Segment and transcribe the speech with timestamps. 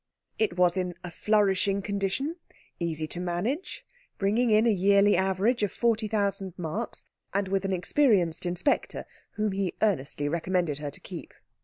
[0.39, 2.37] It was in a flourishing condition,
[2.79, 3.85] easy to manage,
[4.17, 9.51] bringing in a yearly average of forty thousand marks, and with an experienced inspector whom
[9.51, 11.35] he earnestly recommended her to keep.